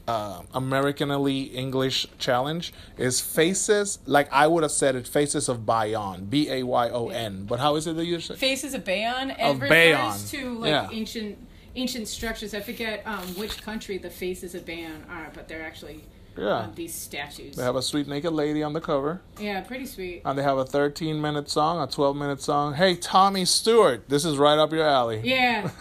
[0.06, 3.98] uh, Americanly English challenge is faces.
[4.06, 7.44] Like I would have said it, faces of Bayon, B A Y O N.
[7.46, 8.34] But how is it that you say?
[8.34, 9.30] Faces of Bayon.
[9.40, 10.18] Of Bayonne.
[10.28, 10.88] to like Yeah.
[10.92, 11.38] ancient
[11.76, 12.54] ancient structures.
[12.54, 16.02] I forget um, which country the Faces of Ban are, but they're actually
[16.36, 16.58] Yeah.
[16.60, 17.56] um, these statues.
[17.56, 20.22] They have a sweet naked lady on the cover, Yeah, pretty sweet.
[20.24, 22.74] and they have a 13 minute song, a 12 minute song.
[22.74, 25.20] Hey, Tommy Stewart, this is right up your alley.
[25.24, 25.70] Yeah,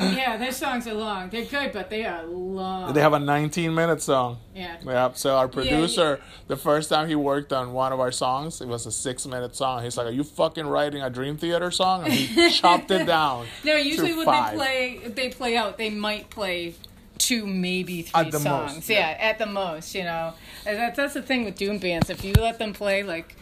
[0.00, 0.36] yeah.
[0.36, 1.28] Their songs are long.
[1.30, 2.92] They're good, but they are long.
[2.94, 4.38] They have a 19 minute song.
[4.54, 4.76] yeah.
[4.84, 5.16] Yep.
[5.16, 5.50] So our yeah.
[5.50, 9.26] producer, the first time he worked on one of our songs, it was a six
[9.26, 9.82] minute song.
[9.84, 13.46] He's like, "Are you fucking writing a Dream Theater song?" And he chopped it down.
[13.64, 14.52] No, usually when five.
[14.52, 15.78] they play, they play out.
[15.78, 16.74] They might play
[17.18, 18.74] two, maybe three At the songs.
[18.74, 19.10] most, yeah.
[19.10, 19.16] yeah.
[19.28, 19.94] at the most.
[19.94, 20.34] You know,
[20.66, 22.10] And that's that's the thing with doom bands.
[22.10, 23.36] If you let them play like.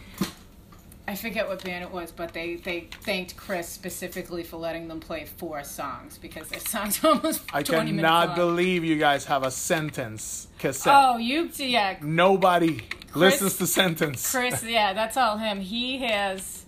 [1.09, 4.99] I forget what band it was, but they, they thanked Chris specifically for letting them
[4.99, 9.43] play four songs because their songs almost I 20 minutes cannot believe you guys have
[9.43, 10.93] a Sentenced cassette.
[10.93, 12.81] Oh, you yeah, Nobody
[13.15, 14.35] listens to Sentenced.
[14.35, 15.61] Chris, yeah, that's all him.
[15.61, 16.65] He has,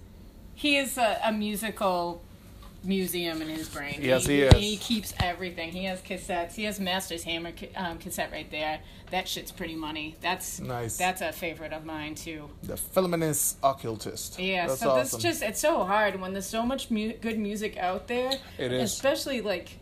[0.55, 2.23] he is a, a musical
[2.83, 3.99] museum in his brain.
[4.01, 4.53] Yes, he is.
[4.53, 5.71] He keeps everything.
[5.71, 6.53] He has cassettes.
[6.53, 8.79] He has Master's Hammer um, cassette right there.
[9.11, 10.15] That shit's pretty money.
[10.21, 10.97] That's Nice.
[10.97, 12.49] That's a favorite of mine too.
[12.63, 14.39] The feminist occultist.
[14.39, 15.17] Yeah, That's so awesome.
[15.19, 18.31] this just it's so hard when there's so much mu- good music out there.
[18.57, 18.91] It is.
[18.93, 19.79] Especially like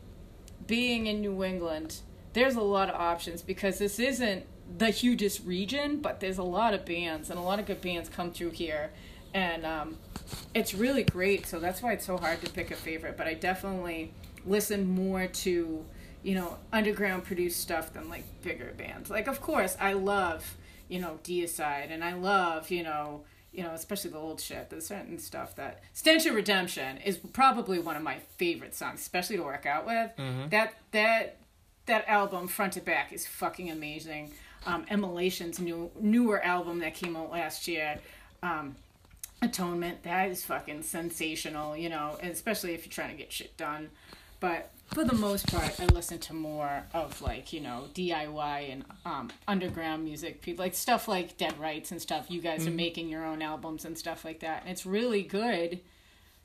[0.65, 1.97] being in New England.
[2.33, 4.45] There's a lot of options because this isn't
[4.77, 8.09] the hugest region, but there's a lot of bands and a lot of good bands
[8.09, 8.91] come through here.
[9.33, 9.97] And um,
[10.57, 13.15] it's really great, so that's why it's so hard to pick a favorite.
[13.17, 14.11] But I definitely
[14.45, 15.85] listen more to,
[16.23, 19.09] you know, underground produced stuff than like bigger bands.
[19.09, 20.57] Like, of course, I love,
[20.89, 24.69] you know, Deicide, and I love, you know, you know, especially the old shit.
[24.69, 29.37] There's certain stuff that Stench of Redemption is probably one of my favorite songs, especially
[29.37, 30.11] to work out with.
[30.49, 31.37] That that
[31.87, 34.31] that album front to back is fucking amazing.
[34.65, 37.99] Um, Immolation's new newer album that came out last year,
[38.43, 38.75] um,
[39.41, 41.75] Atonement, that is fucking sensational.
[41.77, 43.89] You know, especially if you're trying to get shit done.
[44.39, 48.85] But for the most part, I listen to more of like you know DIY and
[49.05, 52.29] um, underground music, people like stuff like Dead Rights and stuff.
[52.29, 55.81] You guys are making your own albums and stuff like that, and it's really good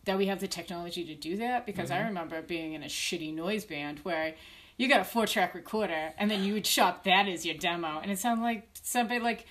[0.05, 3.35] that we have the technology to do that because I remember being in a shitty
[3.35, 4.35] noise band where
[4.77, 8.01] you got a four track recorder and then you would shop that as your demo
[8.01, 9.47] and it sounded like somebody like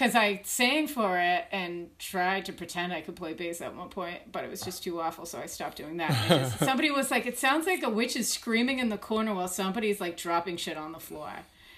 [0.00, 3.90] because I sang for it and tried to pretend I could play bass at one
[3.90, 6.10] point, but it was just too awful, so I stopped doing that.
[6.26, 9.46] Just- somebody was like, "It sounds like a witch is screaming in the corner while
[9.46, 11.30] somebody's like dropping shit on the floor,"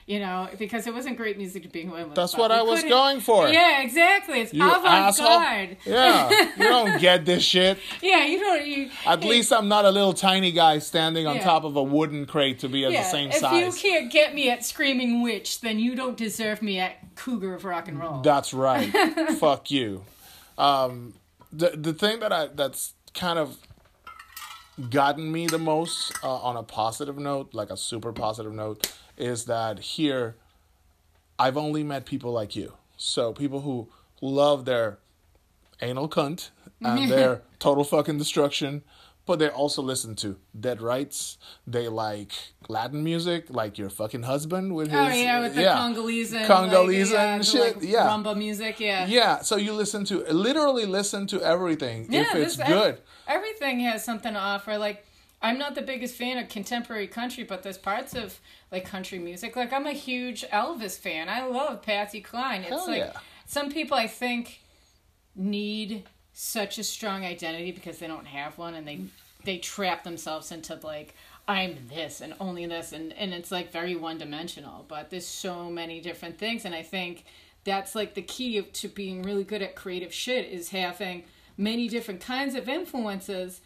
[0.04, 2.14] You know, because it wasn't great music to begin with.
[2.16, 3.48] That's what I was going for.
[3.48, 4.40] Yeah, exactly.
[4.40, 5.76] It's You avant asshole.
[5.86, 7.78] Yeah, you don't get this shit.
[8.02, 8.66] Yeah, you don't.
[8.66, 11.44] You, At hey, least I'm not a little tiny guy standing on Yeah.
[11.44, 13.76] top of a wooden crate to be at yeah, the same if size.
[13.76, 17.54] If you can't get me at Screaming Witch, then you don't deserve me at Cougar
[17.54, 18.22] of Rock and Roll.
[18.22, 18.90] That's right.
[19.38, 20.04] Fuck you.
[20.58, 21.14] Um,
[21.52, 23.56] the the thing that I that's kind of
[24.90, 29.44] gotten me the most uh, on a positive note, like a super positive note, is
[29.44, 30.36] that here
[31.38, 32.74] I've only met people like you.
[32.96, 33.88] So people who
[34.20, 34.98] love their
[35.80, 38.82] anal cunt and their total fucking destruction,
[39.24, 41.38] but they also listen to Dead Rights.
[41.66, 42.32] They like
[42.68, 45.74] Latin music, like your fucking husband with oh, his Oh yeah, with the yeah.
[45.74, 48.80] Congolese and Congolese like, yeah, and the, like, yeah, rumba music.
[48.80, 53.00] Yeah, yeah, so you listen to literally listen to everything Yeah, if it's this- good.
[53.28, 54.78] everything has something to offer.
[54.78, 55.06] Like,
[55.42, 58.38] I'm not the biggest fan of contemporary country, but there's parts of
[58.70, 59.56] like country music.
[59.56, 61.28] Like, I'm a huge Elvis fan.
[61.28, 62.60] I love Patsy Cline.
[62.60, 63.12] It's Hell like yeah.
[63.44, 64.60] some people I think
[65.34, 69.00] need such a strong identity because they don't have one, and they
[69.44, 71.14] they trap themselves into like.
[71.48, 75.68] I'm this and only this and, and it's like very one dimensional but there's so
[75.68, 77.24] many different things and I think
[77.64, 81.24] that's like the key to being really good at creative shit is having
[81.56, 83.60] many different kinds of influences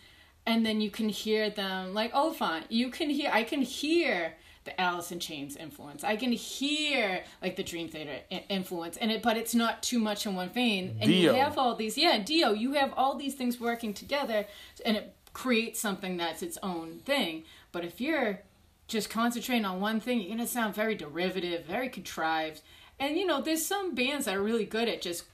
[0.46, 2.70] and then you can hear them like Oh Oliphant.
[2.70, 6.02] You can hear I can hear the Alice in Chains influence.
[6.04, 10.24] I can hear like the Dream Theater influence and it but it's not too much
[10.24, 10.96] in one vein.
[11.00, 11.32] And Dio.
[11.32, 14.46] you have all these yeah, Dio, you have all these things working together
[14.84, 17.44] and it creates something that's its own thing.
[17.72, 18.40] But if you're
[18.88, 22.62] just concentrating on one thing, you're gonna sound very derivative, very contrived.
[23.00, 25.24] And you know, there's some bands that are really good at just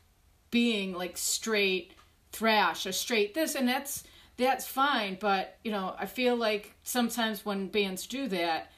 [0.50, 1.92] being like straight
[2.32, 4.04] thrash or straight this and that's
[4.42, 8.70] that's fine but you know i feel like sometimes when bands do that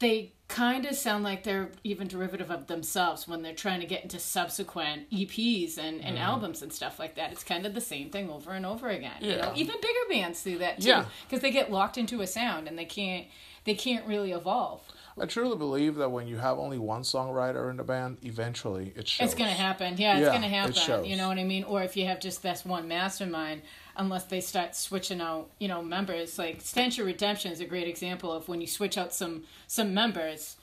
[0.00, 4.02] they kind of sound like they're even derivative of themselves when they're trying to get
[4.02, 6.24] into subsequent eps and, and mm-hmm.
[6.24, 9.12] albums and stuff like that it's kind of the same thing over and over again
[9.20, 9.60] you know Yeah.
[9.60, 11.04] even bigger bands do that too Yeah.
[11.28, 13.26] because they get locked into a sound and they can't
[13.64, 14.82] they can't really evolve
[15.20, 19.08] I truly believe that when you have only one songwriter in the band, eventually it
[19.08, 19.26] shows.
[19.26, 19.96] It's gonna happen.
[19.96, 20.72] Yeah, it's Yeah, gonna it happen.
[20.74, 21.06] shows.
[21.06, 21.64] You know what I mean?
[21.64, 23.62] Or if you have just this one mastermind,
[23.98, 26.38] unless they start switching out, you know, members.
[26.38, 29.92] Like Stench of Redemption is a great example of when you switch out some some
[29.92, 30.56] members,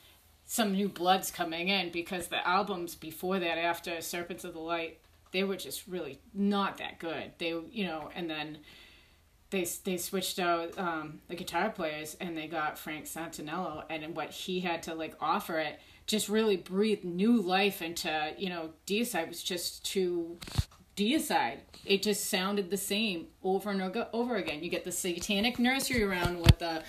[0.46, 5.00] some new blood's coming in because the albums before that, after Serpents of the Light,
[5.32, 7.34] they were just really not that good.
[7.38, 8.60] They, you know, and then
[9.50, 14.32] they they switched out um, the guitar players and they got Frank Santinello and what
[14.32, 19.30] he had to like offer it just really breathed new life into you know Deicide
[19.30, 20.38] was just too
[20.96, 21.60] Deicide.
[21.86, 24.64] It just sounded the same over and over- again.
[24.64, 26.84] You get the satanic nursery round with the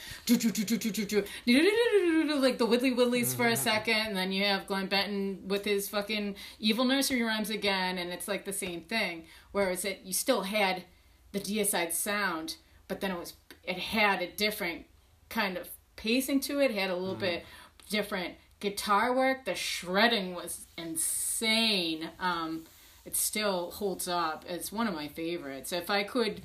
[2.40, 5.88] like the Widdly Widdlies for a second, and then you have Glenn Benton with his
[5.88, 9.24] fucking evil nursery rhymes again, and it's like the same thing.
[9.52, 10.84] Whereas it you still had
[11.32, 12.56] the Deicide sound,
[12.88, 14.86] but then it was it had a different
[15.28, 16.70] kind of pacing to it.
[16.70, 17.44] it had a little bit
[17.90, 19.44] different guitar work.
[19.44, 22.10] The shredding was insane.
[22.20, 22.64] Um,
[23.06, 24.44] it still holds up.
[24.48, 25.72] It's one of my favorites.
[25.72, 26.42] If I could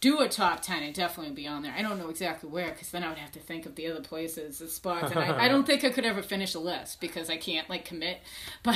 [0.00, 1.72] do a top 10, it definitely would be on there.
[1.76, 4.00] I don't know exactly where because then I would have to think of the other
[4.00, 5.12] places, the spots.
[5.12, 7.84] And I, I don't think I could ever finish a list because I can't like
[7.84, 8.18] commit.
[8.62, 8.74] But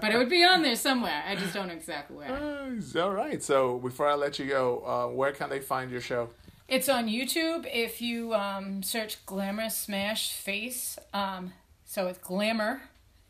[0.00, 1.22] but it would be on there somewhere.
[1.26, 2.32] I just don't know exactly where.
[2.32, 3.42] Uh, All right.
[3.42, 6.28] So before I let you go, uh, where can they find your show?
[6.68, 10.98] It's on YouTube if you um, search Glamour Smash Face.
[11.14, 11.52] Um,
[11.84, 12.82] so it's Glamour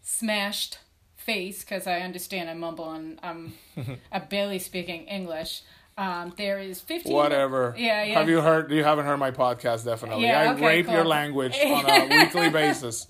[0.02, 0.78] Smashed
[1.24, 3.54] Face because I understand I mumble and I'm,
[4.12, 5.62] I'm barely speaking English.
[5.98, 7.12] Um, there is 15.
[7.12, 7.74] Whatever.
[7.76, 8.18] Yeah, yeah.
[8.18, 8.70] Have you heard?
[8.72, 10.24] You haven't heard my podcast, definitely.
[10.24, 13.06] Yeah, I okay, rape your language on a weekly basis.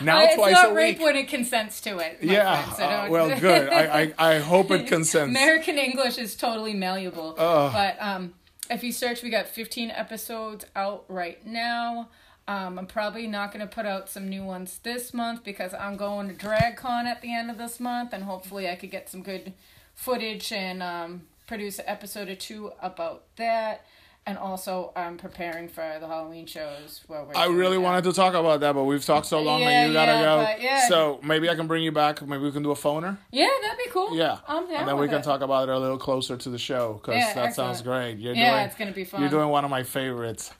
[0.00, 2.18] Now Uh, it's twice not a rape when it consents to it.
[2.20, 2.60] yeah.
[2.64, 3.68] friend, so uh, well, good.
[3.68, 5.30] I, I I hope it consents.
[5.30, 7.34] American English is totally malleable.
[7.36, 8.34] But um,
[8.68, 12.08] if you search, we got 15 episodes out right now.
[12.46, 15.96] Um, I'm probably not going to put out some new ones this month because I'm
[15.96, 19.22] going to DragCon at the end of this month, and hopefully I could get some
[19.22, 19.54] good
[19.94, 23.86] footage and um, produce an episode or two about that.
[24.26, 27.02] And also, I'm preparing for the Halloween shows.
[27.08, 27.82] Where we're I really that.
[27.82, 30.22] wanted to talk about that, but we've talked so long Yeah, that you gotta yeah,
[30.56, 30.62] go.
[30.62, 30.88] yeah.
[30.88, 32.26] So maybe I can bring you back.
[32.26, 33.18] Maybe we can do a phoner.
[33.30, 34.16] Yeah, that'd be cool.
[34.16, 35.24] Yeah, and then we can it.
[35.24, 38.16] talk about it a little closer to the show because that sounds great.
[38.16, 39.20] You're Yeah, doing, it's gonna be fun.
[39.20, 40.54] You're doing one of my favorites,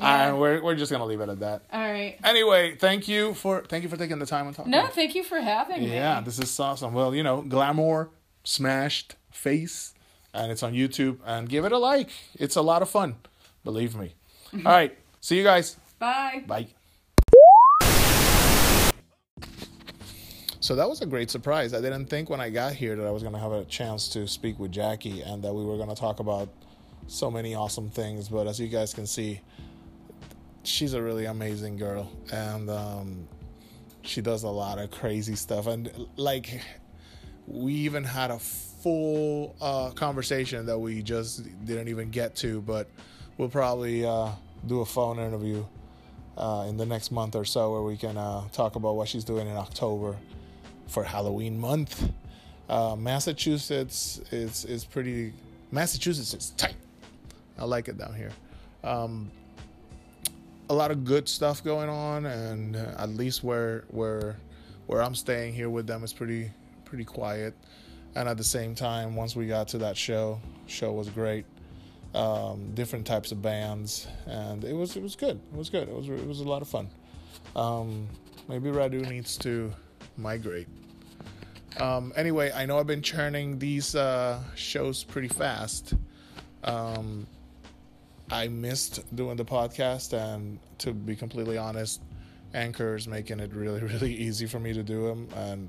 [0.00, 0.28] Yeah.
[0.28, 1.62] and we're we're just gonna leave it at that.
[1.72, 2.16] All right.
[2.24, 4.70] Anyway, thank you for thank you for taking the time and talking.
[4.70, 5.92] No, thank you for having me.
[5.92, 6.94] Yeah, this is awesome.
[6.94, 8.10] Well, you know, Glamour
[8.44, 9.94] Smashed Face,
[10.32, 11.18] and it's on YouTube.
[11.24, 12.10] And give it a like.
[12.34, 13.16] It's a lot of fun.
[13.64, 14.14] Believe me.
[14.64, 14.96] All right.
[15.20, 15.76] See you guys.
[15.98, 16.42] Bye.
[16.46, 16.68] Bye.
[20.62, 21.72] So that was a great surprise.
[21.74, 24.08] I didn't think when I got here that I was going to have a chance
[24.10, 26.48] to speak with Jackie and that we were going to talk about
[27.06, 28.28] so many awesome things.
[28.28, 29.40] But as you guys can see,
[30.62, 32.10] she's a really amazing girl.
[32.32, 33.28] And um,
[34.02, 35.66] she does a lot of crazy stuff.
[35.66, 36.60] And like,
[37.46, 42.88] we even had a full uh, conversation that we just didn't even get to, but
[43.36, 44.30] we'll probably uh,
[44.66, 45.64] do a phone interview
[46.36, 49.24] uh, in the next month or so where we can uh, talk about what she's
[49.24, 50.16] doing in October
[50.86, 52.10] for Halloween month.
[52.68, 55.32] Uh, Massachusetts is is pretty.
[55.72, 56.76] Massachusetts is tight.
[57.58, 58.30] I like it down here.
[58.84, 59.30] Um,
[60.70, 64.36] a lot of good stuff going on, and uh, at least where where
[64.86, 66.50] where I'm staying here with them is pretty
[66.84, 67.54] pretty quiet.
[68.14, 71.44] And at the same time, once we got to that show, show was great.
[72.14, 75.40] Um, different types of bands, and it was it was good.
[75.52, 75.88] It was good.
[75.88, 76.88] It was it was a lot of fun.
[77.56, 78.08] Um,
[78.48, 79.72] maybe Radu needs to
[80.16, 80.68] migrate.
[81.78, 85.94] Um, anyway, I know I've been churning these uh, shows pretty fast.
[86.62, 87.26] Um,
[88.30, 92.00] I missed doing the podcast, and to be completely honest,
[92.54, 95.28] Anchor is making it really, really easy for me to do them.
[95.36, 95.68] And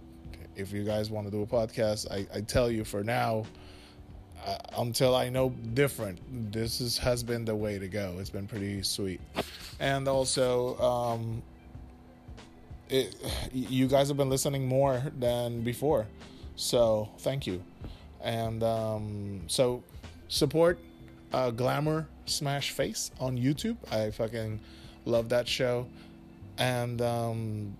[0.55, 3.45] if you guys want to do a podcast, I, I tell you for now,
[4.45, 6.20] uh, until I know different,
[6.51, 8.16] this is, has been the way to go.
[8.20, 9.22] It's been pretty sweet.
[9.80, 11.43] And also, um,
[12.89, 13.16] it,
[13.51, 16.07] you guys have been listening more than before.
[16.55, 17.64] So thank you.
[18.24, 19.84] And um, so
[20.28, 20.80] support
[21.34, 23.77] uh, Glamour Smash Face on YouTube.
[23.91, 24.59] I fucking
[25.05, 25.88] love that show.
[26.57, 27.77] And um,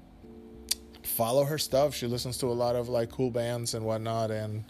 [1.04, 1.96] follow her stuff.
[1.96, 4.32] She listens to a lot of like cool bands and whatnot.
[4.32, 4.64] And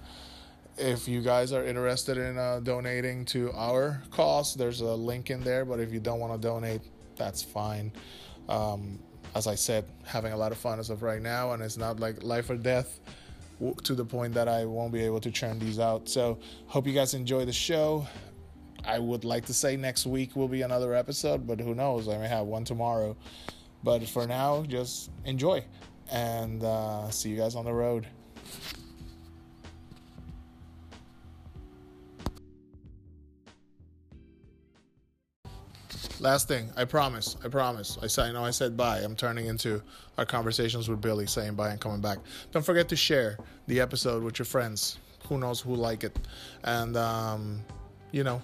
[0.77, 5.41] if you guys are interested in uh, donating to our cause, there's a link in
[5.41, 5.65] there.
[5.65, 6.81] But if you don't want to donate,
[7.15, 7.91] that's fine.
[8.49, 8.99] Um,
[9.35, 11.99] as I said, having a lot of fun as of right now, and it's not
[11.99, 12.99] like life or death
[13.83, 16.09] to the point that I won't be able to churn these out.
[16.09, 18.07] So, hope you guys enjoy the show.
[18.85, 22.07] I would like to say next week will be another episode, but who knows?
[22.07, 23.15] I may have one tomorrow.
[23.83, 25.63] But for now, just enjoy
[26.11, 28.07] and uh, see you guys on the road.
[36.19, 37.97] Last thing, I promise, I promise.
[37.99, 38.99] I said, I know I said bye.
[38.99, 39.81] I'm turning into
[40.19, 42.19] our conversations with Billy, saying bye and coming back.
[42.51, 44.99] Don't forget to share the episode with your friends.
[45.27, 46.15] Who knows who like it,
[46.63, 47.61] and um,
[48.11, 48.39] you know,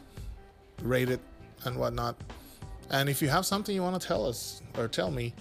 [0.82, 1.20] rate it
[1.66, 2.16] and whatnot.
[2.90, 5.34] And if you have something you want to tell us or tell me,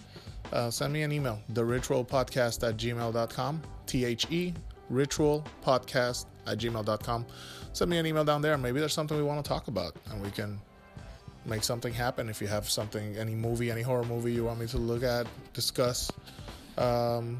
[0.53, 4.55] uh, send me an email, the ritual podcast at gmail.com, T H E,
[4.91, 7.26] ritual podcast at gmail.com.
[7.72, 8.57] Send me an email down there.
[8.57, 10.59] Maybe there's something we want to talk about and we can
[11.45, 12.28] make something happen.
[12.28, 15.26] If you have something, any movie, any horror movie you want me to look at,
[15.53, 16.11] discuss,
[16.78, 17.39] um,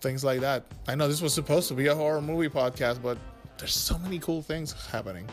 [0.00, 0.64] things like that.
[0.88, 3.18] I know this was supposed to be a horror movie podcast, but
[3.58, 5.28] there's so many cool things happening.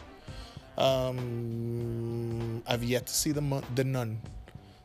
[0.80, 4.20] Um, I've yet to see the the nun,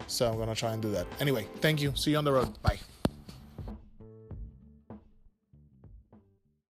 [0.07, 1.07] so I'm gonna try and do that.
[1.21, 1.93] Anyway, thank you.
[1.95, 2.61] See you on the road.
[2.63, 2.79] Bye.